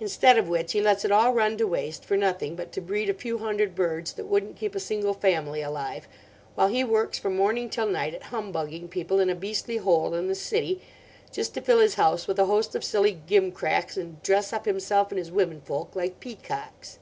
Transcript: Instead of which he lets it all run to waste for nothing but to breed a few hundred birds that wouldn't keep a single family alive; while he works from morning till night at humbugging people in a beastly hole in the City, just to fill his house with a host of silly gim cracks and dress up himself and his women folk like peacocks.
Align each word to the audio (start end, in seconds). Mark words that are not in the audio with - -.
Instead 0.00 0.38
of 0.38 0.48
which 0.48 0.72
he 0.72 0.80
lets 0.80 1.04
it 1.04 1.12
all 1.12 1.34
run 1.34 1.58
to 1.58 1.66
waste 1.66 2.02
for 2.02 2.16
nothing 2.16 2.56
but 2.56 2.72
to 2.72 2.80
breed 2.80 3.10
a 3.10 3.12
few 3.12 3.36
hundred 3.36 3.74
birds 3.74 4.14
that 4.14 4.24
wouldn't 4.24 4.56
keep 4.56 4.74
a 4.74 4.80
single 4.80 5.12
family 5.12 5.60
alive; 5.60 6.08
while 6.54 6.68
he 6.68 6.82
works 6.82 7.18
from 7.18 7.36
morning 7.36 7.68
till 7.68 7.86
night 7.86 8.14
at 8.14 8.22
humbugging 8.32 8.88
people 8.88 9.20
in 9.20 9.28
a 9.28 9.34
beastly 9.34 9.76
hole 9.76 10.14
in 10.14 10.26
the 10.26 10.34
City, 10.34 10.80
just 11.30 11.52
to 11.52 11.60
fill 11.60 11.80
his 11.80 11.96
house 11.96 12.26
with 12.26 12.38
a 12.38 12.46
host 12.46 12.74
of 12.74 12.82
silly 12.82 13.12
gim 13.26 13.52
cracks 13.52 13.98
and 13.98 14.22
dress 14.22 14.54
up 14.54 14.64
himself 14.64 15.10
and 15.12 15.18
his 15.18 15.30
women 15.30 15.60
folk 15.60 15.94
like 15.94 16.18
peacocks. 16.18 16.98